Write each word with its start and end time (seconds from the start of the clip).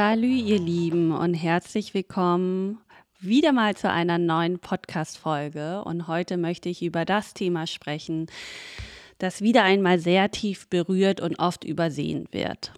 Salü, 0.00 0.28
ihr 0.28 0.60
Lieben, 0.60 1.10
und 1.10 1.34
herzlich 1.34 1.92
willkommen 1.92 2.78
wieder 3.18 3.50
mal 3.50 3.76
zu 3.76 3.90
einer 3.90 4.16
neuen 4.16 4.60
Podcast-Folge. 4.60 5.82
Und 5.82 6.06
heute 6.06 6.36
möchte 6.36 6.68
ich 6.68 6.84
über 6.84 7.04
das 7.04 7.34
Thema 7.34 7.66
sprechen, 7.66 8.26
das 9.18 9.42
wieder 9.42 9.64
einmal 9.64 9.98
sehr 9.98 10.30
tief 10.30 10.68
berührt 10.68 11.20
und 11.20 11.40
oft 11.40 11.64
übersehen 11.64 12.28
wird. 12.30 12.74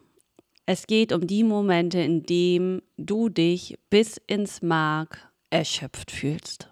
Es 0.64 0.86
geht 0.86 1.12
um 1.12 1.27
die 1.27 1.45
Momente, 1.45 2.00
in 2.00 2.22
denen 2.22 2.80
du 2.96 3.28
dich 3.28 3.78
bis 3.91 4.16
ins 4.27 4.62
Mark 4.62 5.30
erschöpft 5.50 6.10
fühlst. 6.10 6.70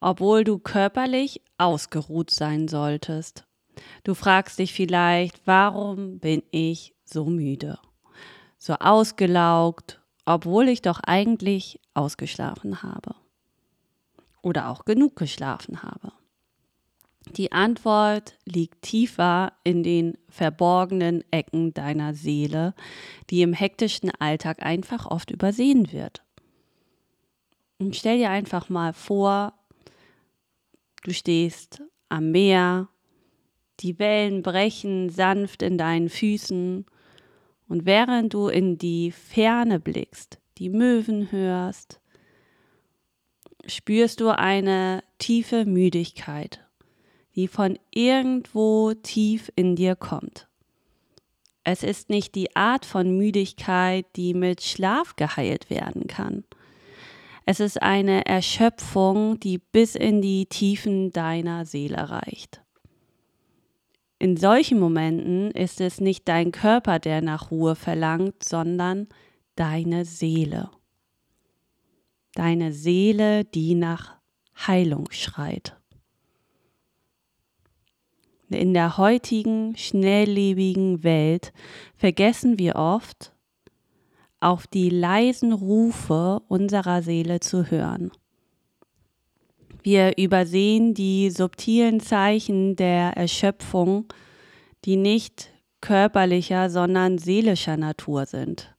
Obwohl 0.00 0.44
du 0.44 0.58
körperlich 0.58 1.40
ausgeruht 1.56 2.30
sein 2.30 2.68
solltest. 2.68 3.46
Du 4.04 4.12
fragst 4.12 4.58
dich 4.58 4.74
vielleicht, 4.74 5.40
warum 5.46 6.18
bin 6.18 6.42
ich 6.50 6.92
so 7.06 7.24
müde? 7.24 7.78
So 8.66 8.74
ausgelaugt, 8.80 10.00
obwohl 10.24 10.68
ich 10.68 10.82
doch 10.82 10.98
eigentlich 10.98 11.78
ausgeschlafen 11.94 12.82
habe. 12.82 13.14
Oder 14.42 14.70
auch 14.70 14.84
genug 14.84 15.14
geschlafen 15.14 15.84
habe. 15.84 16.10
Die 17.36 17.52
Antwort 17.52 18.36
liegt 18.44 18.82
tiefer 18.82 19.52
in 19.62 19.84
den 19.84 20.18
verborgenen 20.28 21.22
Ecken 21.30 21.74
deiner 21.74 22.12
Seele, 22.12 22.74
die 23.30 23.42
im 23.42 23.52
hektischen 23.52 24.10
Alltag 24.18 24.60
einfach 24.66 25.06
oft 25.06 25.30
übersehen 25.30 25.92
wird. 25.92 26.24
Und 27.78 27.94
stell 27.94 28.18
dir 28.18 28.30
einfach 28.30 28.68
mal 28.68 28.92
vor, 28.92 29.54
du 31.04 31.12
stehst 31.12 31.84
am 32.08 32.32
Meer, 32.32 32.88
die 33.78 34.00
Wellen 34.00 34.42
brechen 34.42 35.08
sanft 35.08 35.62
in 35.62 35.78
deinen 35.78 36.08
Füßen 36.08 36.84
und 37.68 37.86
während 37.86 38.34
du 38.34 38.48
in 38.48 38.78
die 38.78 39.10
Ferne 39.10 39.80
blickst, 39.80 40.38
die 40.58 40.68
Möwen 40.68 41.30
hörst, 41.32 42.00
spürst 43.66 44.20
du 44.20 44.30
eine 44.30 45.02
tiefe 45.18 45.64
Müdigkeit, 45.64 46.64
die 47.34 47.48
von 47.48 47.78
irgendwo 47.90 48.94
tief 48.94 49.50
in 49.56 49.76
dir 49.76 49.96
kommt. 49.96 50.48
Es 51.64 51.82
ist 51.82 52.10
nicht 52.10 52.36
die 52.36 52.54
Art 52.54 52.86
von 52.86 53.16
Müdigkeit, 53.16 54.06
die 54.14 54.34
mit 54.34 54.62
Schlaf 54.62 55.16
geheilt 55.16 55.68
werden 55.68 56.06
kann. 56.06 56.44
Es 57.44 57.60
ist 57.60 57.82
eine 57.82 58.26
Erschöpfung, 58.26 59.40
die 59.40 59.58
bis 59.58 59.96
in 59.96 60.22
die 60.22 60.46
Tiefen 60.46 61.10
deiner 61.10 61.64
Seele 61.64 62.08
reicht. 62.08 62.62
In 64.18 64.36
solchen 64.36 64.78
Momenten 64.80 65.50
ist 65.50 65.80
es 65.80 66.00
nicht 66.00 66.26
dein 66.26 66.50
Körper, 66.50 66.98
der 66.98 67.20
nach 67.20 67.50
Ruhe 67.50 67.74
verlangt, 67.74 68.42
sondern 68.42 69.08
deine 69.56 70.04
Seele. 70.04 70.70
Deine 72.34 72.72
Seele, 72.72 73.44
die 73.44 73.74
nach 73.74 74.16
Heilung 74.66 75.10
schreit. 75.10 75.76
In 78.48 78.74
der 78.74 78.96
heutigen, 78.96 79.76
schnelllebigen 79.76 81.02
Welt 81.02 81.52
vergessen 81.96 82.58
wir 82.58 82.76
oft, 82.76 83.32
auf 84.40 84.66
die 84.66 84.88
leisen 84.88 85.52
Rufe 85.52 86.40
unserer 86.48 87.02
Seele 87.02 87.40
zu 87.40 87.70
hören. 87.70 88.12
Wir 89.86 90.18
übersehen 90.18 90.94
die 90.94 91.30
subtilen 91.30 92.00
Zeichen 92.00 92.74
der 92.74 93.16
Erschöpfung, 93.16 94.06
die 94.84 94.96
nicht 94.96 95.52
körperlicher, 95.80 96.70
sondern 96.70 97.18
seelischer 97.18 97.76
Natur 97.76 98.26
sind. 98.26 98.74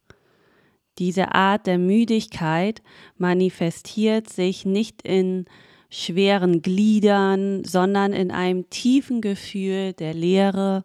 Diese 0.97 1.33
Art 1.33 1.65
der 1.65 1.77
Müdigkeit 1.77 2.81
manifestiert 3.15 4.27
sich 4.27 4.65
nicht 4.65 5.01
in 5.01 5.45
schweren 5.89 6.61
Gliedern, 6.61 7.63
sondern 7.63 8.11
in 8.11 8.29
einem 8.29 8.69
tiefen 8.69 9.21
Gefühl 9.21 9.93
der 9.93 10.13
Leere, 10.13 10.83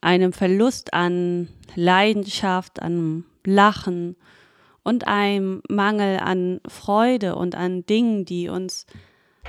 einem 0.00 0.32
Verlust 0.32 0.94
an 0.94 1.48
Leidenschaft, 1.74 2.80
an 2.80 3.26
Lachen 3.44 4.16
und 4.82 5.06
einem 5.06 5.60
Mangel 5.68 6.20
an 6.20 6.62
Freude 6.66 7.36
und 7.36 7.54
an 7.54 7.84
Dingen, 7.84 8.24
die 8.24 8.48
uns 8.48 8.86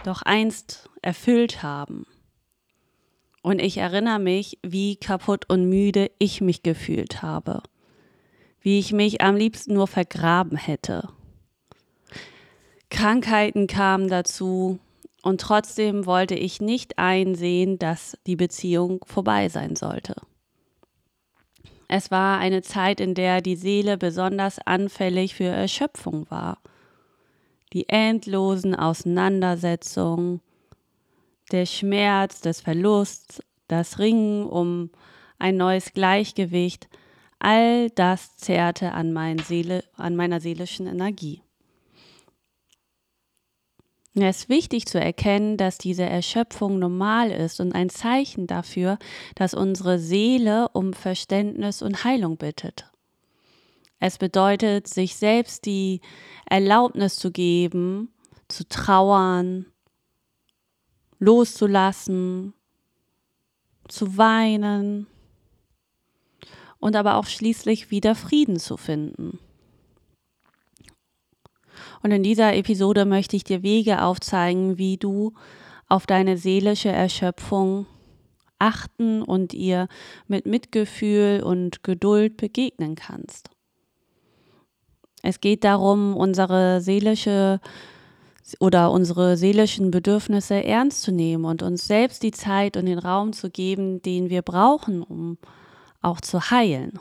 doch 0.03 0.21
einst 0.21 0.89
erfüllt 1.01 1.63
haben. 1.63 2.05
Und 3.41 3.59
ich 3.59 3.77
erinnere 3.77 4.19
mich, 4.19 4.57
wie 4.63 4.95
kaputt 4.95 5.49
und 5.49 5.67
müde 5.67 6.09
ich 6.17 6.41
mich 6.41 6.63
gefühlt 6.63 7.21
habe, 7.21 7.61
wie 8.61 8.79
ich 8.79 8.93
mich 8.93 9.21
am 9.21 9.35
liebsten 9.35 9.73
nur 9.73 9.87
vergraben 9.87 10.57
hätte. 10.57 11.09
Krankheiten 12.89 13.67
kamen 13.67 14.07
dazu 14.07 14.79
und 15.23 15.41
trotzdem 15.41 16.05
wollte 16.05 16.35
ich 16.35 16.61
nicht 16.61 16.99
einsehen, 16.99 17.79
dass 17.79 18.17
die 18.27 18.35
Beziehung 18.35 19.03
vorbei 19.05 19.49
sein 19.49 19.75
sollte. 19.75 20.15
Es 21.89 22.11
war 22.11 22.39
eine 22.39 22.61
Zeit, 22.61 22.99
in 22.99 23.13
der 23.13 23.41
die 23.41 23.55
Seele 23.55 23.97
besonders 23.97 24.59
anfällig 24.59 25.35
für 25.35 25.45
Erschöpfung 25.45 26.29
war 26.29 26.59
die 27.73 27.89
endlosen 27.89 28.75
Auseinandersetzungen, 28.75 30.41
der 31.51 31.65
Schmerz 31.65 32.41
des 32.41 32.61
Verlusts, 32.61 33.41
das 33.67 33.99
Ringen 33.99 34.45
um 34.45 34.91
ein 35.39 35.57
neues 35.57 35.93
Gleichgewicht, 35.93 36.87
all 37.39 37.89
das 37.89 38.37
zehrte 38.37 38.93
an, 38.93 39.11
mein 39.11 39.39
Seele, 39.39 39.83
an 39.95 40.15
meiner 40.15 40.39
seelischen 40.39 40.87
Energie. 40.87 41.41
Es 44.15 44.41
ist 44.41 44.49
wichtig 44.49 44.85
zu 44.85 44.99
erkennen, 44.99 45.57
dass 45.57 45.79
diese 45.79 46.03
Erschöpfung 46.03 46.77
normal 46.77 47.31
ist 47.31 47.59
und 47.59 47.73
ein 47.73 47.89
Zeichen 47.89 48.45
dafür, 48.45 48.99
dass 49.33 49.55
unsere 49.55 49.97
Seele 49.97 50.69
um 50.69 50.93
Verständnis 50.93 51.81
und 51.81 52.03
Heilung 52.03 52.37
bittet. 52.37 52.92
Es 54.05 54.17
bedeutet, 54.17 54.89
sich 54.89 55.15
selbst 55.15 55.65
die 55.65 56.01
Erlaubnis 56.45 57.15
zu 57.15 57.31
geben, 57.31 58.09
zu 58.49 58.67
trauern, 58.67 59.65
loszulassen, 61.19 62.53
zu 63.87 64.17
weinen 64.17 65.07
und 66.79 66.97
aber 66.97 67.15
auch 67.15 67.27
schließlich 67.27 67.91
wieder 67.91 68.13
Frieden 68.13 68.59
zu 68.59 68.75
finden. 68.75 69.39
Und 72.01 72.11
in 72.11 72.23
dieser 72.23 72.57
Episode 72.57 73.05
möchte 73.05 73.37
ich 73.37 73.45
dir 73.45 73.63
Wege 73.63 74.01
aufzeigen, 74.01 74.77
wie 74.77 74.97
du 74.97 75.33
auf 75.87 76.05
deine 76.07 76.35
seelische 76.35 76.89
Erschöpfung 76.89 77.85
achten 78.59 79.21
und 79.21 79.53
ihr 79.53 79.87
mit 80.27 80.45
Mitgefühl 80.45 81.41
und 81.41 81.83
Geduld 81.83 82.35
begegnen 82.35 82.95
kannst. 82.95 83.52
Es 85.23 85.39
geht 85.39 85.63
darum, 85.63 86.15
unsere 86.17 86.81
seelische 86.81 87.61
oder 88.59 88.91
unsere 88.91 89.37
seelischen 89.37 89.89
Bedürfnisse 89.89 90.63
ernst 90.65 91.01
zu 91.01 91.13
nehmen 91.13 91.45
und 91.45 91.63
uns 91.63 91.87
selbst 91.87 92.23
die 92.23 92.31
Zeit 92.31 92.75
und 92.75 92.85
den 92.85 92.99
Raum 92.99 93.31
zu 93.31 93.49
geben, 93.49 94.01
den 94.01 94.29
wir 94.29 94.41
brauchen, 94.41 95.01
um 95.01 95.37
auch 96.01 96.19
zu 96.19 96.51
heilen. 96.51 96.99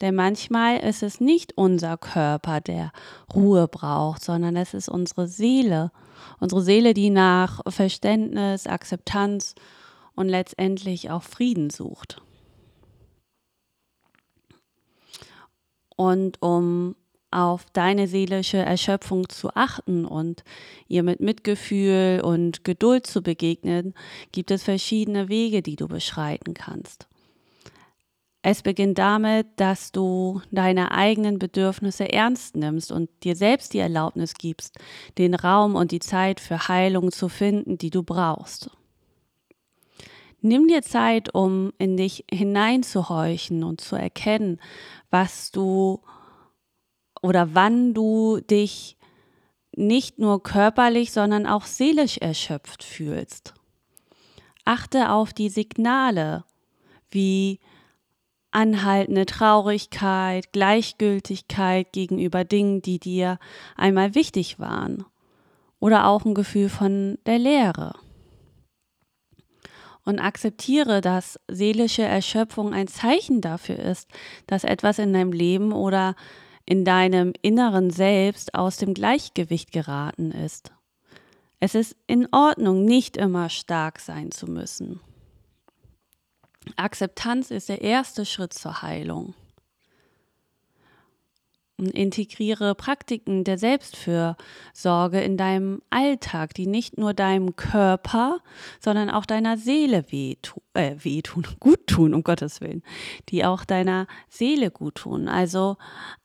Denn 0.00 0.14
manchmal 0.14 0.78
ist 0.78 1.02
es 1.02 1.20
nicht 1.20 1.58
unser 1.58 1.96
Körper, 1.96 2.60
der 2.60 2.92
Ruhe 3.34 3.66
braucht, 3.66 4.22
sondern 4.22 4.54
es 4.54 4.72
ist 4.72 4.88
unsere 4.88 5.26
Seele. 5.26 5.90
Unsere 6.38 6.62
Seele, 6.62 6.94
die 6.94 7.10
nach 7.10 7.62
Verständnis, 7.66 8.68
Akzeptanz 8.68 9.56
und 10.14 10.28
letztendlich 10.28 11.10
auch 11.10 11.24
Frieden 11.24 11.70
sucht. 11.70 12.22
Und 15.96 16.40
um 16.40 16.94
auf 17.30 17.66
deine 17.72 18.08
seelische 18.08 18.58
Erschöpfung 18.58 19.28
zu 19.28 19.50
achten 19.54 20.04
und 20.04 20.44
ihr 20.88 21.02
mit 21.02 21.20
Mitgefühl 21.20 22.20
und 22.24 22.64
Geduld 22.64 23.06
zu 23.06 23.22
begegnen, 23.22 23.94
gibt 24.32 24.50
es 24.50 24.62
verschiedene 24.62 25.28
Wege, 25.28 25.62
die 25.62 25.76
du 25.76 25.88
beschreiten 25.88 26.54
kannst. 26.54 27.08
Es 28.40 28.62
beginnt 28.62 28.98
damit, 28.98 29.46
dass 29.56 29.90
du 29.90 30.40
deine 30.50 30.92
eigenen 30.92 31.38
Bedürfnisse 31.38 32.10
ernst 32.10 32.56
nimmst 32.56 32.92
und 32.92 33.10
dir 33.24 33.34
selbst 33.34 33.74
die 33.74 33.80
Erlaubnis 33.80 34.34
gibst, 34.34 34.78
den 35.18 35.34
Raum 35.34 35.74
und 35.74 35.90
die 35.90 35.98
Zeit 35.98 36.40
für 36.40 36.68
Heilung 36.68 37.10
zu 37.10 37.28
finden, 37.28 37.78
die 37.78 37.90
du 37.90 38.04
brauchst. 38.04 38.70
Nimm 40.40 40.68
dir 40.68 40.82
Zeit, 40.82 41.34
um 41.34 41.72
in 41.78 41.96
dich 41.96 42.24
hineinzuhorchen 42.30 43.64
und 43.64 43.80
zu 43.80 43.96
erkennen, 43.96 44.60
was 45.10 45.50
du 45.50 46.00
oder 47.22 47.54
wann 47.54 47.94
du 47.94 48.40
dich 48.40 48.96
nicht 49.76 50.18
nur 50.18 50.42
körperlich, 50.42 51.12
sondern 51.12 51.46
auch 51.46 51.64
seelisch 51.64 52.18
erschöpft 52.18 52.82
fühlst. 52.82 53.54
Achte 54.64 55.10
auf 55.12 55.32
die 55.32 55.48
Signale, 55.48 56.44
wie 57.10 57.60
anhaltende 58.50 59.26
Traurigkeit, 59.26 60.52
Gleichgültigkeit 60.52 61.92
gegenüber 61.92 62.44
Dingen, 62.44 62.82
die 62.82 62.98
dir 62.98 63.38
einmal 63.76 64.14
wichtig 64.14 64.58
waren. 64.58 65.04
Oder 65.80 66.08
auch 66.08 66.24
ein 66.24 66.34
Gefühl 66.34 66.68
von 66.68 67.18
der 67.24 67.38
Leere. 67.38 67.94
Und 70.04 70.18
akzeptiere, 70.18 71.00
dass 71.00 71.38
seelische 71.48 72.02
Erschöpfung 72.02 72.72
ein 72.72 72.88
Zeichen 72.88 73.40
dafür 73.40 73.78
ist, 73.78 74.08
dass 74.46 74.64
etwas 74.64 74.98
in 74.98 75.12
deinem 75.12 75.32
Leben 75.32 75.72
oder 75.72 76.16
in 76.68 76.84
deinem 76.84 77.32
inneren 77.40 77.88
Selbst 77.88 78.54
aus 78.54 78.76
dem 78.76 78.92
Gleichgewicht 78.92 79.72
geraten 79.72 80.32
ist. 80.32 80.70
Es 81.60 81.74
ist 81.74 81.96
in 82.06 82.28
Ordnung, 82.30 82.84
nicht 82.84 83.16
immer 83.16 83.48
stark 83.48 83.98
sein 83.98 84.30
zu 84.32 84.46
müssen. 84.46 85.00
Akzeptanz 86.76 87.50
ist 87.50 87.70
der 87.70 87.80
erste 87.80 88.26
Schritt 88.26 88.52
zur 88.52 88.82
Heilung. 88.82 89.32
Integriere 91.78 92.74
Praktiken 92.74 93.44
der 93.44 93.56
Selbstfürsorge 93.56 95.20
in 95.20 95.36
deinem 95.36 95.80
Alltag, 95.90 96.52
die 96.54 96.66
nicht 96.66 96.98
nur 96.98 97.14
deinem 97.14 97.54
Körper, 97.54 98.40
sondern 98.80 99.10
auch 99.10 99.24
deiner 99.24 99.56
Seele 99.56 100.04
wehtun, 100.10 100.62
äh, 100.74 100.96
wehtun, 100.98 101.46
gut 101.60 101.86
tun, 101.86 102.14
um 102.14 102.24
Gottes 102.24 102.60
Willen, 102.60 102.82
die 103.28 103.44
auch 103.44 103.64
deiner 103.64 104.08
Seele 104.28 104.72
gut 104.72 104.96
tun. 104.96 105.28
Also 105.28 105.76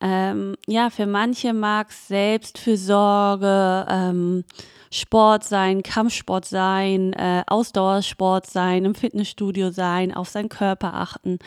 ähm, 0.01 0.55
ja, 0.67 0.89
für 0.89 1.05
manche 1.05 1.53
mag 1.53 1.91
es 1.91 2.07
Selbstfürsorge, 2.07 3.85
ähm, 3.89 4.43
Sport 4.89 5.43
sein, 5.43 5.83
Kampfsport 5.83 6.45
sein, 6.45 7.13
äh, 7.13 7.43
Ausdauersport 7.45 8.47
sein, 8.47 8.85
im 8.85 8.95
Fitnessstudio 8.95 9.69
sein, 9.69 10.13
auf 10.13 10.29
seinen 10.29 10.49
Körper 10.49 10.95
achten. 10.95 11.37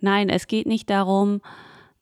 Nein, 0.00 0.28
es 0.28 0.46
geht 0.46 0.66
nicht 0.66 0.90
darum, 0.90 1.40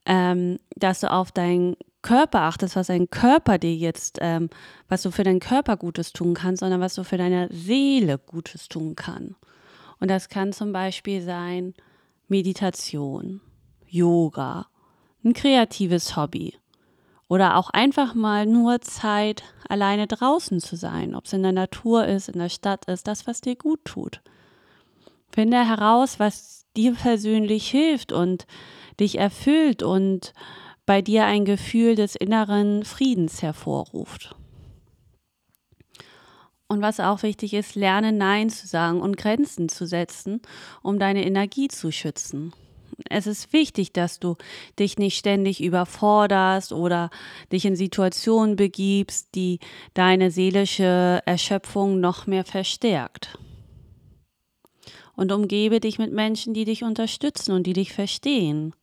ähm, 0.05 0.59
dass 0.75 0.99
du 1.01 1.11
auf 1.11 1.31
deinen 1.31 1.75
Körper 2.01 2.41
achtest, 2.41 2.75
was 2.75 2.87
dein 2.87 3.09
Körper 3.09 3.57
dir 3.57 3.75
jetzt, 3.75 4.19
ähm, 4.21 4.49
was 4.87 5.01
du 5.01 5.11
für 5.11 5.23
deinen 5.23 5.39
Körper 5.39 5.75
Gutes 5.75 6.13
tun 6.13 6.35
kannst, 6.35 6.59
sondern 6.59 6.79
was 6.79 6.93
du 6.93 7.03
für 7.03 7.17
deine 7.17 7.49
Seele 7.51 8.19
Gutes 8.19 8.67
tun 8.67 8.95
kannst. 8.95 9.35
Und 9.99 10.11
das 10.11 10.29
kann 10.29 10.53
zum 10.53 10.71
Beispiel 10.71 11.21
sein 11.21 11.73
Meditation, 12.27 13.41
Yoga, 13.87 14.67
ein 15.23 15.33
kreatives 15.33 16.15
Hobby, 16.15 16.55
oder 17.27 17.57
auch 17.57 17.71
einfach 17.71 18.13
mal 18.13 18.45
nur 18.45 18.81
Zeit, 18.81 19.43
alleine 19.67 20.05
draußen 20.05 20.59
zu 20.59 20.75
sein, 20.75 21.15
ob 21.15 21.25
es 21.25 21.33
in 21.33 21.41
der 21.41 21.53
Natur 21.53 22.05
ist, 22.05 22.29
in 22.29 22.37
der 22.37 22.49
Stadt 22.49 22.85
ist, 22.85 23.07
das, 23.07 23.25
was 23.25 23.41
dir 23.41 23.55
gut 23.55 23.83
tut. 23.83 24.21
Finde 25.31 25.65
heraus, 25.65 26.19
was 26.19 26.64
dir 26.77 26.93
persönlich 26.93 27.69
hilft 27.69 28.11
und 28.11 28.45
dich 28.99 29.17
erfüllt 29.17 29.83
und 29.83 30.33
bei 30.85 31.01
dir 31.01 31.25
ein 31.25 31.45
Gefühl 31.45 31.95
des 31.95 32.15
inneren 32.15 32.85
Friedens 32.85 33.41
hervorruft. 33.41 34.35
Und 36.67 36.81
was 36.81 36.99
auch 36.99 37.23
wichtig 37.23 37.53
ist, 37.53 37.75
lerne 37.75 38.11
Nein 38.11 38.49
zu 38.49 38.67
sagen 38.67 39.01
und 39.01 39.17
Grenzen 39.17 39.69
zu 39.69 39.85
setzen, 39.85 40.41
um 40.81 40.97
deine 40.97 41.25
Energie 41.25 41.67
zu 41.67 41.91
schützen. 41.91 42.53
Es 43.09 43.27
ist 43.27 43.53
wichtig, 43.53 43.91
dass 43.91 44.19
du 44.19 44.35
dich 44.79 44.97
nicht 44.97 45.17
ständig 45.17 45.61
überforderst 45.61 46.71
oder 46.71 47.09
dich 47.51 47.65
in 47.65 47.75
Situationen 47.75 48.55
begibst, 48.55 49.35
die 49.35 49.59
deine 49.93 50.31
seelische 50.31 51.21
Erschöpfung 51.25 51.99
noch 51.99 52.25
mehr 52.25 52.45
verstärkt. 52.45 53.37
Und 55.15 55.31
umgebe 55.31 55.79
dich 55.79 55.97
mit 55.97 56.11
Menschen, 56.11 56.53
die 56.53 56.65
dich 56.65 56.83
unterstützen 56.83 57.53
und 57.53 57.65
die 57.65 57.73
dich 57.73 57.93
verstehen. 57.93 58.73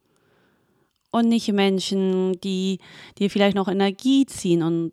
Und 1.10 1.28
nicht 1.28 1.52
Menschen, 1.52 2.40
die 2.40 2.78
dir 3.18 3.30
vielleicht 3.30 3.56
noch 3.56 3.68
Energie 3.68 4.24
ziehen 4.26 4.62
und 4.62 4.92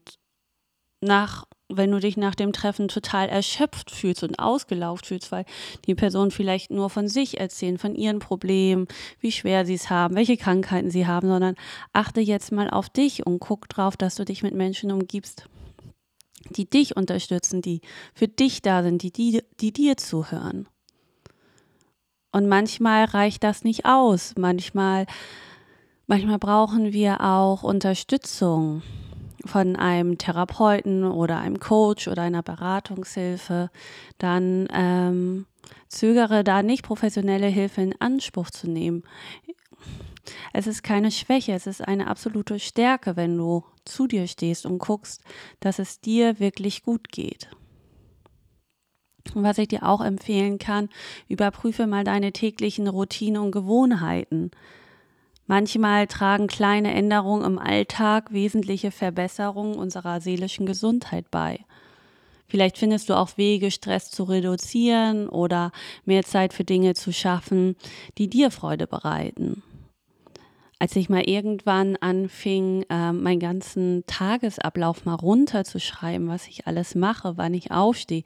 nach 1.02 1.46
wenn 1.70 1.92
du 1.92 2.00
dich 2.00 2.18
nach 2.18 2.36
dem 2.36 2.52
Treffen 2.52 2.88
total 2.88 3.30
erschöpft 3.30 3.92
fühlst 3.92 4.24
und 4.24 4.40
ausgelaugt 4.40 5.06
fühlst, 5.06 5.32
weil 5.32 5.46
die 5.86 5.96
Person 5.96 6.32
vielleicht 6.32 6.72
nur 6.72 6.90
von 6.90 7.08
sich 7.08 7.40
erzählen, 7.40 7.78
von 7.78 7.96
ihren 7.96 8.20
Problemen, 8.20 8.88
wie 9.20 9.32
schwer 9.32 9.66
sie 9.66 9.76
es 9.76 9.90
haben, 9.90 10.16
welche 10.16 10.36
Krankheiten 10.36 10.90
sie 10.90 11.06
haben, 11.06 11.30
sondern 11.30 11.56
achte 11.94 12.22
jetzt 12.22 12.52
mal 12.52 12.70
auf 12.70 12.90
dich 12.90 13.26
und 13.26 13.40
guck 13.40 13.70
drauf, 13.70 13.96
dass 13.96 14.16
du 14.16 14.26
dich 14.26 14.42
mit 14.42 14.56
Menschen 14.56 14.92
umgibst, 14.92 15.46
die 16.50 16.68
dich 16.68 16.98
unterstützen, 16.98 17.62
die 17.62 17.82
für 18.16 18.28
dich 18.28 18.64
da 18.64 18.82
sind, 18.82 19.04
die, 19.04 19.12
die, 19.12 19.44
die 19.60 19.72
dir 19.72 19.96
zuhören. 19.96 20.68
Und 22.32 22.48
manchmal 22.48 23.06
reicht 23.06 23.44
das 23.44 23.64
nicht 23.64 23.86
aus. 23.86 24.34
Manchmal, 24.38 25.08
manchmal 26.08 26.38
brauchen 26.38 26.94
wir 26.94 27.22
auch 27.22 27.64
Unterstützung 27.64 28.84
von 29.46 29.76
einem 29.76 30.18
Therapeuten 30.18 31.04
oder 31.06 31.40
einem 31.40 31.60
Coach 31.60 32.08
oder 32.08 32.24
einer 32.24 32.44
Beratungshilfe, 32.44 33.70
dann 34.18 34.68
ähm, 34.74 35.46
zögere 35.88 36.44
da 36.44 36.62
nicht 36.62 36.84
professionelle 36.84 37.48
Hilfe 37.48 37.82
in 37.82 37.96
Anspruch 38.00 38.50
zu 38.50 38.70
nehmen. 38.70 39.04
Es 40.54 40.68
ist 40.68 40.84
keine 40.84 41.12
Schwäche, 41.12 41.54
es 41.54 41.68
ist 41.68 41.88
eine 41.88 42.08
absolute 42.08 42.60
Stärke, 42.60 43.16
wenn 43.16 43.38
du 43.38 43.64
zu 43.86 44.08
dir 44.08 44.28
stehst 44.28 44.66
und 44.66 44.80
guckst, 44.80 45.24
dass 45.60 45.80
es 45.80 46.02
dir 46.02 46.40
wirklich 46.40 46.84
gut 46.84 47.10
geht. 47.10 47.50
Und 49.36 49.44
was 49.44 49.58
ich 49.58 49.68
dir 49.68 49.84
auch 49.84 50.02
empfehlen 50.02 50.58
kann, 50.58 50.90
überprüfe 51.28 51.88
mal 51.88 52.04
deine 52.04 52.32
täglichen 52.32 52.88
Routinen 52.88 53.42
und 53.42 53.52
Gewohnheiten. 53.52 54.52
Manchmal 55.48 56.06
tragen 56.06 56.46
kleine 56.48 56.94
Änderungen 56.94 57.44
im 57.44 57.58
Alltag 57.58 58.32
wesentliche 58.32 58.92
Verbesserungen 58.92 59.76
unserer 59.76 60.22
seelischen 60.22 60.68
Gesundheit 60.68 61.32
bei. 61.32 61.60
Vielleicht 62.48 62.78
findest 62.78 63.10
du 63.10 63.16
auch 63.16 63.38
Wege, 63.38 63.72
Stress 63.72 64.12
zu 64.12 64.24
reduzieren 64.24 65.30
oder 65.30 65.72
mehr 66.06 66.24
Zeit 66.24 66.54
für 66.54 66.64
Dinge 66.64 66.96
zu 66.96 67.14
schaffen, 67.14 67.76
die 68.18 68.28
dir 68.28 68.52
Freude 68.52 68.88
bereiten. 68.88 69.64
Als 70.80 70.96
ich 70.96 71.10
mal 71.10 71.28
irgendwann 71.28 71.96
anfing, 71.98 72.86
äh, 72.90 73.12
meinen 73.12 73.40
ganzen 73.40 74.04
Tagesablauf 74.08 75.04
mal 75.06 75.16
runterzuschreiben, 75.16 76.28
was 76.28 76.48
ich 76.48 76.68
alles 76.68 76.96
mache, 76.96 77.38
wann 77.38 77.54
ich 77.54 77.72
aufstehe 77.72 78.24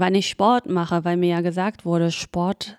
wann 0.00 0.14
ich 0.14 0.28
Sport 0.28 0.68
mache, 0.68 1.04
weil 1.04 1.16
mir 1.16 1.28
ja 1.28 1.40
gesagt 1.40 1.84
wurde, 1.84 2.10
Sport 2.10 2.76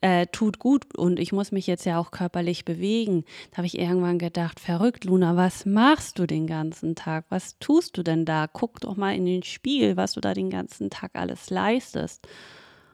äh, 0.00 0.26
tut 0.26 0.58
gut 0.58 0.96
und 0.96 1.18
ich 1.18 1.32
muss 1.32 1.52
mich 1.52 1.66
jetzt 1.66 1.84
ja 1.84 1.98
auch 1.98 2.10
körperlich 2.10 2.64
bewegen. 2.64 3.24
Da 3.50 3.58
habe 3.58 3.66
ich 3.66 3.78
irgendwann 3.78 4.18
gedacht, 4.18 4.60
verrückt, 4.60 5.04
Luna, 5.04 5.36
was 5.36 5.66
machst 5.66 6.18
du 6.18 6.26
den 6.26 6.46
ganzen 6.46 6.94
Tag? 6.94 7.26
Was 7.28 7.58
tust 7.58 7.96
du 7.96 8.02
denn 8.02 8.24
da? 8.24 8.46
Guck 8.52 8.80
doch 8.80 8.96
mal 8.96 9.14
in 9.14 9.24
den 9.24 9.42
Spiegel, 9.42 9.96
was 9.96 10.12
du 10.12 10.20
da 10.20 10.34
den 10.34 10.50
ganzen 10.50 10.90
Tag 10.90 11.12
alles 11.14 11.50
leistest. 11.50 12.26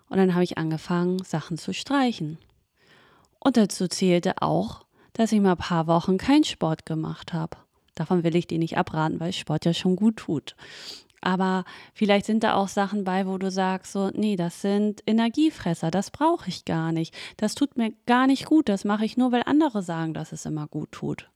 Und 0.09 0.19
dann 0.19 0.35
habe 0.35 0.45
ich 0.45 0.59
angefangen, 0.59 1.23
Sachen 1.23 1.59
zu 1.59 1.75
streichen. 1.75 2.39
Und 3.41 3.57
dazu 3.57 3.89
zählte 3.89 4.43
auch, 4.43 4.85
dass 5.13 5.33
ich 5.33 5.41
mal 5.41 5.53
ein 5.53 5.59
paar 5.59 5.87
Wochen 5.87 6.19
keinen 6.19 6.45
Sport 6.45 6.87
gemacht 6.87 7.33
habe. 7.33 7.57
Davon 7.95 8.23
will 8.23 8.37
ich 8.37 8.47
dir 8.47 8.59
nicht 8.59 8.79
abraten, 8.79 9.19
weil 9.21 9.33
Sport 9.33 9.65
ja 9.65 9.75
schon 9.75 9.97
gut 9.97 10.17
tut. 10.19 10.55
Aber 11.21 11.65
vielleicht 11.95 12.27
sind 12.27 12.45
da 12.45 12.55
auch 12.55 12.69
Sachen 12.69 13.05
bei, 13.05 13.27
wo 13.27 13.39
du 13.39 13.51
sagst, 13.51 13.93
so, 13.93 14.11
nee, 14.15 14.37
das 14.37 14.63
sind 14.63 15.03
Energiefresser, 15.07 15.91
das 15.91 16.11
brauche 16.11 16.49
ich 16.49 16.65
gar 16.65 16.93
nicht. 16.93 17.15
Das 17.37 17.55
tut 17.55 17.77
mir 17.77 17.93
gar 18.07 18.27
nicht 18.27 18.47
gut, 18.47 18.69
das 18.69 18.85
mache 18.85 19.05
ich 19.05 19.17
nur, 19.17 19.33
weil 19.33 19.43
andere 19.45 19.83
sagen, 19.83 20.15
dass 20.15 20.33
es 20.33 20.47
immer 20.47 20.67
gut 20.69 20.93
tut. 20.93 21.29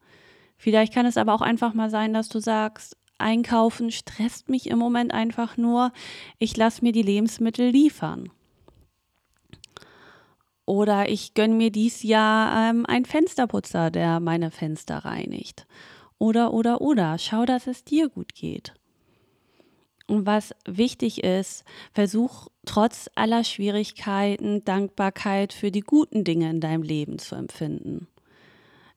Vielleicht 0.57 0.95
kann 0.95 1.07
es 1.07 1.17
aber 1.17 1.35
auch 1.35 1.41
einfach 1.41 1.75
mal 1.75 1.91
sein, 1.91 2.15
dass 2.15 2.29
du 2.29 2.39
sagst, 2.39 2.97
Einkaufen 3.19 3.91
stresst 3.91 4.49
mich 4.49 4.69
im 4.69 4.79
Moment 4.79 5.13
einfach 5.13 5.57
nur, 5.57 5.93
ich 6.39 6.57
lasse 6.57 6.83
mir 6.83 6.93
die 6.93 7.03
Lebensmittel 7.03 7.69
liefern. 7.71 8.31
Oder 10.65 11.09
ich 11.09 11.35
gönne 11.35 11.55
mir 11.55 11.71
dies 11.71 12.03
Jahr 12.03 12.71
ähm, 12.71 12.87
einen 12.87 13.05
Fensterputzer, 13.05 13.91
der 13.91 14.21
meine 14.21 14.51
Fenster 14.51 14.99
reinigt. 14.99 15.67
Oder, 16.19 16.53
oder, 16.53 16.81
oder. 16.81 17.19
Schau, 17.19 17.45
dass 17.45 17.67
es 17.67 17.85
dir 17.85 18.09
gut 18.09 18.35
geht. 18.35 18.75
Und 20.07 20.27
was 20.27 20.55
wichtig 20.67 21.23
ist, 21.25 21.65
versuch 21.93 22.49
trotz 22.65 23.09
aller 23.15 23.45
Schwierigkeiten 23.45 24.65
Dankbarkeit 24.65 25.53
für 25.53 25.71
die 25.71 25.81
guten 25.81 26.25
Dinge 26.25 26.51
in 26.51 26.61
deinem 26.61 26.83
Leben 26.83 27.19
zu 27.19 27.35
empfinden. 27.35 28.09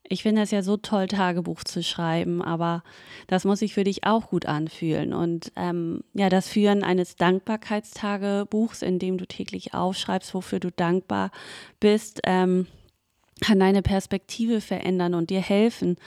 Ich 0.07 0.21
finde 0.21 0.43
es 0.43 0.51
ja 0.51 0.61
so 0.61 0.77
toll, 0.77 1.07
Tagebuch 1.07 1.63
zu 1.63 1.81
schreiben, 1.81 2.41
aber 2.43 2.83
das 3.27 3.43
muss 3.43 3.59
sich 3.59 3.73
für 3.73 3.83
dich 3.83 4.03
auch 4.05 4.29
gut 4.29 4.45
anfühlen. 4.45 5.13
Und 5.13 5.51
ähm, 5.55 6.03
ja, 6.13 6.29
das 6.29 6.47
Führen 6.47 6.83
eines 6.83 7.15
Dankbarkeitstagebuchs, 7.15 8.83
in 8.83 8.99
dem 8.99 9.17
du 9.17 9.25
täglich 9.25 9.73
aufschreibst, 9.73 10.35
wofür 10.35 10.59
du 10.59 10.69
dankbar 10.69 11.31
bist, 11.79 12.21
ähm, 12.25 12.67
kann 13.41 13.59
deine 13.59 13.81
Perspektive 13.81 14.61
verändern 14.61 15.15
und 15.15 15.31
dir 15.31 15.41
helfen, 15.41 15.97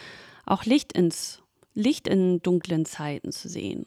auch 0.47 0.65
Licht 0.65 0.93
ins 0.93 1.43
Licht 1.75 2.09
in 2.09 2.41
dunklen 2.41 2.85
Zeiten 2.85 3.33
zu 3.33 3.49
sehen. 3.49 3.87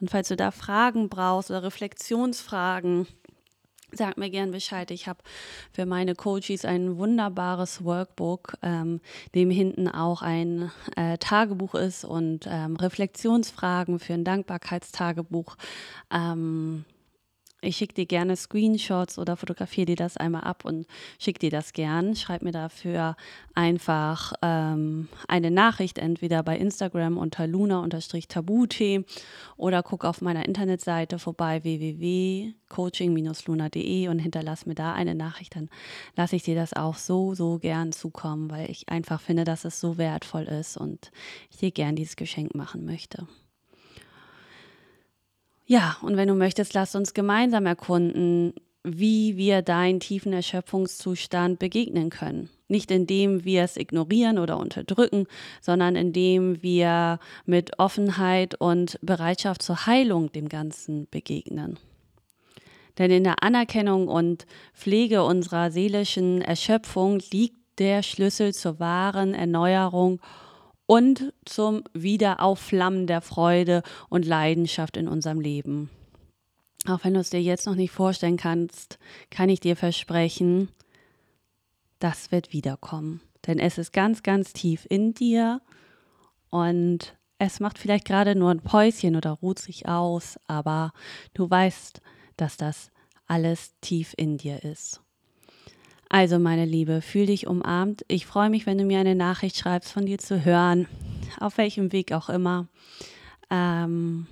Und 0.00 0.10
falls 0.10 0.28
du 0.28 0.36
da 0.36 0.50
Fragen 0.50 1.08
brauchst 1.08 1.50
oder 1.50 1.62
Reflexionsfragen, 1.62 3.06
Sag 3.92 4.18
mir 4.18 4.30
gern 4.30 4.52
Bescheid. 4.52 4.90
Ich 4.92 5.08
habe 5.08 5.18
für 5.72 5.84
meine 5.84 6.14
Coaches 6.14 6.64
ein 6.64 6.96
wunderbares 6.96 7.84
Workbook, 7.84 8.54
ähm, 8.62 9.00
dem 9.34 9.50
hinten 9.50 9.88
auch 9.88 10.22
ein 10.22 10.70
äh, 10.96 11.18
Tagebuch 11.18 11.74
ist 11.74 12.04
und 12.04 12.46
ähm, 12.48 12.76
Reflexionsfragen 12.76 13.98
für 13.98 14.14
ein 14.14 14.24
Dankbarkeitstagebuch. 14.24 15.56
Ähm, 16.12 16.84
ich 17.62 17.76
schicke 17.76 17.94
dir 17.94 18.06
gerne 18.06 18.36
Screenshots 18.36 19.18
oder 19.18 19.36
fotografiere 19.36 19.86
dir 19.86 19.96
das 19.96 20.16
einmal 20.16 20.44
ab 20.44 20.64
und 20.64 20.86
schicke 21.18 21.40
dir 21.40 21.50
das 21.50 21.72
gern. 21.72 22.14
Schreib 22.16 22.42
mir 22.42 22.52
dafür 22.52 23.16
einfach 23.54 24.32
ähm, 24.42 25.08
eine 25.28 25.50
Nachricht, 25.50 25.98
entweder 25.98 26.42
bei 26.42 26.56
Instagram 26.56 27.18
unter 27.18 27.46
luna-tabutee 27.46 29.04
oder 29.56 29.82
guck 29.82 30.04
auf 30.04 30.20
meiner 30.22 30.46
Internetseite 30.46 31.18
vorbei 31.18 31.62
www.coaching-luna.de 31.62 34.08
und 34.08 34.18
hinterlass 34.18 34.64
mir 34.64 34.74
da 34.74 34.94
eine 34.94 35.14
Nachricht. 35.14 35.56
Dann 35.56 35.68
lasse 36.16 36.36
ich 36.36 36.44
dir 36.44 36.54
das 36.54 36.72
auch 36.72 36.96
so, 36.96 37.34
so 37.34 37.58
gern 37.58 37.92
zukommen, 37.92 38.50
weil 38.50 38.70
ich 38.70 38.88
einfach 38.88 39.20
finde, 39.20 39.44
dass 39.44 39.66
es 39.66 39.78
so 39.80 39.98
wertvoll 39.98 40.44
ist 40.44 40.78
und 40.78 41.10
ich 41.50 41.58
dir 41.58 41.72
gern 41.72 41.96
dieses 41.96 42.16
Geschenk 42.16 42.54
machen 42.54 42.86
möchte. 42.86 43.26
Ja, 45.70 45.98
und 46.02 46.16
wenn 46.16 46.26
du 46.26 46.34
möchtest, 46.34 46.74
lass 46.74 46.96
uns 46.96 47.14
gemeinsam 47.14 47.64
erkunden, 47.64 48.54
wie 48.82 49.36
wir 49.36 49.62
deinen 49.62 50.00
tiefen 50.00 50.32
Erschöpfungszustand 50.32 51.60
begegnen 51.60 52.10
können. 52.10 52.50
Nicht 52.66 52.90
indem 52.90 53.44
wir 53.44 53.62
es 53.62 53.76
ignorieren 53.76 54.40
oder 54.40 54.58
unterdrücken, 54.58 55.28
sondern 55.60 55.94
indem 55.94 56.60
wir 56.60 57.20
mit 57.46 57.78
Offenheit 57.78 58.56
und 58.56 58.98
Bereitschaft 59.00 59.62
zur 59.62 59.86
Heilung 59.86 60.32
dem 60.32 60.48
Ganzen 60.48 61.06
begegnen. 61.08 61.78
Denn 62.98 63.12
in 63.12 63.22
der 63.22 63.44
Anerkennung 63.44 64.08
und 64.08 64.46
Pflege 64.74 65.22
unserer 65.22 65.70
seelischen 65.70 66.42
Erschöpfung 66.42 67.22
liegt 67.30 67.78
der 67.78 68.02
Schlüssel 68.02 68.52
zur 68.54 68.80
wahren 68.80 69.34
Erneuerung 69.34 70.20
und 70.90 71.32
zum 71.44 71.84
Wiederaufflammen 71.92 73.06
der 73.06 73.20
Freude 73.20 73.84
und 74.08 74.26
Leidenschaft 74.26 74.96
in 74.96 75.06
unserem 75.06 75.40
Leben. 75.40 75.88
Auch 76.88 77.04
wenn 77.04 77.14
du 77.14 77.20
es 77.20 77.30
dir 77.30 77.40
jetzt 77.40 77.66
noch 77.66 77.76
nicht 77.76 77.92
vorstellen 77.92 78.36
kannst, 78.36 78.98
kann 79.30 79.48
ich 79.50 79.60
dir 79.60 79.76
versprechen, 79.76 80.68
das 82.00 82.32
wird 82.32 82.52
wiederkommen. 82.52 83.20
Denn 83.46 83.60
es 83.60 83.78
ist 83.78 83.92
ganz, 83.92 84.24
ganz 84.24 84.52
tief 84.52 84.84
in 84.90 85.14
dir 85.14 85.60
und 86.50 87.16
es 87.38 87.60
macht 87.60 87.78
vielleicht 87.78 88.04
gerade 88.04 88.34
nur 88.34 88.50
ein 88.50 88.60
Päuschen 88.60 89.14
oder 89.14 89.30
ruht 89.30 89.60
sich 89.60 89.86
aus, 89.86 90.40
aber 90.48 90.92
du 91.34 91.48
weißt, 91.48 92.02
dass 92.36 92.56
das 92.56 92.90
alles 93.28 93.76
tief 93.80 94.12
in 94.16 94.38
dir 94.38 94.64
ist. 94.64 95.00
Also, 96.12 96.40
meine 96.40 96.64
Liebe, 96.64 97.02
fühl 97.02 97.26
dich 97.26 97.46
umarmt. 97.46 98.04
Ich 98.08 98.26
freue 98.26 98.50
mich, 98.50 98.66
wenn 98.66 98.76
du 98.76 98.84
mir 98.84 98.98
eine 98.98 99.14
Nachricht 99.14 99.56
schreibst, 99.56 99.92
von 99.92 100.06
dir 100.06 100.18
zu 100.18 100.44
hören, 100.44 100.88
auf 101.38 101.56
welchem 101.56 101.92
Weg 101.92 102.12
auch 102.12 102.28
immer. 102.28 102.66
Ähm, 103.48 104.26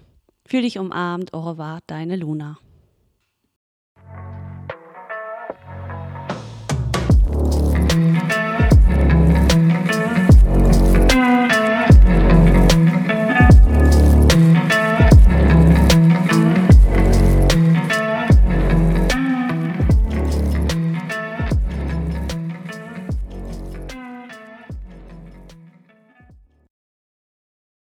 fühl 0.45 0.63
dich 0.63 0.81
umarmt. 0.81 1.33
Au 1.35 1.49
revoir, 1.49 1.79
deine 1.87 2.17
Luna. 2.17 2.59